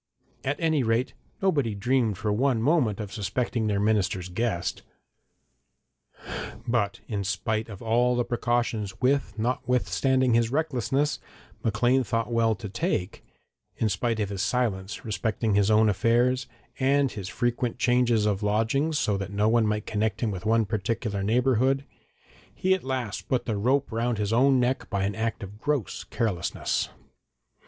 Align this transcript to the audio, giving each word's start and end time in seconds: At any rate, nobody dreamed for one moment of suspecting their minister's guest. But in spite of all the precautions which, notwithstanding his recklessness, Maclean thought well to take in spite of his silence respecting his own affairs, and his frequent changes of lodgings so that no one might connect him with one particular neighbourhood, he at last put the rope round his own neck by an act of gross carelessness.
At 0.43 0.59
any 0.59 0.81
rate, 0.81 1.13
nobody 1.43 1.75
dreamed 1.75 2.17
for 2.17 2.33
one 2.33 2.59
moment 2.59 2.99
of 2.99 3.13
suspecting 3.13 3.67
their 3.67 3.79
minister's 3.79 4.29
guest. 4.29 4.81
But 6.67 7.01
in 7.07 7.23
spite 7.23 7.69
of 7.69 7.83
all 7.83 8.15
the 8.15 8.25
precautions 8.25 8.99
which, 8.99 9.21
notwithstanding 9.37 10.33
his 10.33 10.49
recklessness, 10.49 11.19
Maclean 11.63 12.03
thought 12.03 12.31
well 12.31 12.55
to 12.55 12.67
take 12.67 13.23
in 13.77 13.89
spite 13.89 14.19
of 14.19 14.29
his 14.29 14.41
silence 14.41 15.05
respecting 15.05 15.53
his 15.53 15.69
own 15.69 15.87
affairs, 15.87 16.47
and 16.79 17.11
his 17.11 17.29
frequent 17.29 17.77
changes 17.77 18.25
of 18.25 18.41
lodgings 18.41 18.97
so 18.97 19.17
that 19.17 19.29
no 19.31 19.47
one 19.47 19.67
might 19.67 19.85
connect 19.85 20.21
him 20.21 20.31
with 20.31 20.47
one 20.47 20.65
particular 20.65 21.21
neighbourhood, 21.21 21.85
he 22.55 22.73
at 22.73 22.83
last 22.83 23.29
put 23.29 23.45
the 23.45 23.55
rope 23.55 23.91
round 23.91 24.17
his 24.17 24.33
own 24.33 24.59
neck 24.59 24.89
by 24.89 25.03
an 25.03 25.13
act 25.13 25.43
of 25.43 25.61
gross 25.61 26.03
carelessness. 26.05 26.89